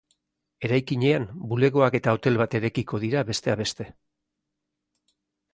Eraikinean, 0.67 1.27
bulegoak 1.51 1.97
eta 2.01 2.15
hotel 2.17 2.41
bat 2.43 2.57
eraikiko 2.61 3.03
dira 3.05 3.23
besteak 3.31 3.63
beste. 3.77 3.89